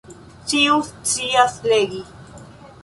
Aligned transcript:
Ĉiu 0.53 0.79
scias 0.87 1.61
legi. 1.71 2.05